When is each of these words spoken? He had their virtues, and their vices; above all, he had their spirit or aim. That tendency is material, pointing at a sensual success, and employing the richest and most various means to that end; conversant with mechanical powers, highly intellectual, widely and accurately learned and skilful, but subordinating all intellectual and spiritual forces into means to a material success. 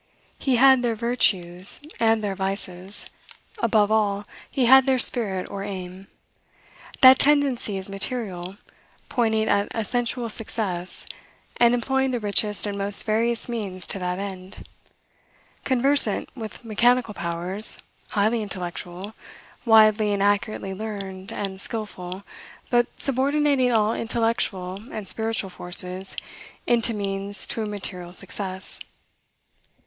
He 0.39 0.55
had 0.55 0.81
their 0.81 0.95
virtues, 0.95 1.79
and 1.99 2.23
their 2.23 2.33
vices; 2.33 3.05
above 3.59 3.91
all, 3.91 4.25
he 4.49 4.65
had 4.65 4.87
their 4.87 4.97
spirit 4.97 5.47
or 5.47 5.63
aim. 5.63 6.07
That 7.01 7.19
tendency 7.19 7.77
is 7.77 7.87
material, 7.87 8.57
pointing 9.09 9.47
at 9.47 9.67
a 9.75 9.85
sensual 9.85 10.27
success, 10.29 11.05
and 11.57 11.75
employing 11.75 12.09
the 12.09 12.19
richest 12.19 12.65
and 12.65 12.79
most 12.79 13.03
various 13.05 13.47
means 13.47 13.85
to 13.85 13.99
that 13.99 14.17
end; 14.17 14.67
conversant 15.65 16.29
with 16.35 16.65
mechanical 16.65 17.13
powers, 17.13 17.77
highly 18.09 18.41
intellectual, 18.41 19.13
widely 19.65 20.13
and 20.13 20.23
accurately 20.23 20.73
learned 20.73 21.31
and 21.31 21.61
skilful, 21.61 22.23
but 22.71 22.87
subordinating 22.99 23.71
all 23.71 23.93
intellectual 23.93 24.83
and 24.91 25.07
spiritual 25.07 25.51
forces 25.51 26.17
into 26.65 26.91
means 26.91 27.45
to 27.45 27.61
a 27.61 27.67
material 27.67 28.13
success. 28.15 28.79